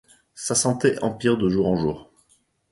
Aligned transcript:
Sa 0.33 0.55
santé 0.55 0.97
empire 1.03 1.37
de 1.37 1.47
jour 1.47 1.67
en 1.67 1.75
jour. 1.75 2.11